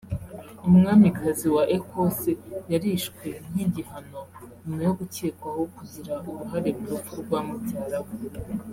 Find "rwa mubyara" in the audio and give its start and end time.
7.23-7.97